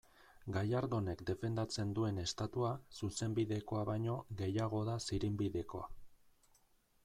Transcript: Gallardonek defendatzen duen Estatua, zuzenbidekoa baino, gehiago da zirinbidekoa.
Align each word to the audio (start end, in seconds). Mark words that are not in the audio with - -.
Gallardonek 0.53 1.19
defendatzen 1.29 1.91
duen 1.99 2.17
Estatua, 2.23 2.73
zuzenbidekoa 3.01 3.85
baino, 3.93 4.19
gehiago 4.43 4.83
da 4.91 4.99
zirinbidekoa. 5.07 5.89